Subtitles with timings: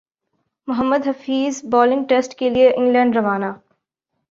[0.67, 3.51] محمد Hafeez bowling test کیلئے England روانہ